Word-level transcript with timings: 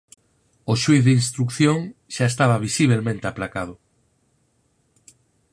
O 0.71 0.73
xuíz 0.81 1.03
de 1.05 1.13
instrución 1.19 1.77
xa 2.15 2.25
estaba 2.31 2.61
visibelmente 2.67 3.25
aplacado. 3.27 3.73